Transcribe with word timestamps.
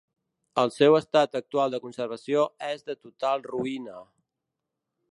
El 0.61 0.71
seu 0.75 0.97
estat 0.99 1.37
actual 1.41 1.77
de 1.77 1.81
conservació 1.85 2.49
és 2.71 2.83
de 2.91 2.99
total 3.05 3.49
ruïna. 3.53 4.03